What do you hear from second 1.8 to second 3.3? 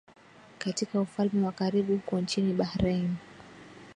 huko nchini Bahrain